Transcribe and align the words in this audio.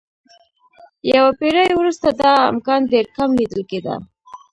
یوه 1.13 1.31
پېړۍ 1.39 1.69
وروسته 1.75 2.07
دا 2.21 2.31
امکان 2.51 2.81
ډېر 2.91 3.05
کم 3.15 3.29
لیدل 3.39 3.61
کېده. 3.69 3.95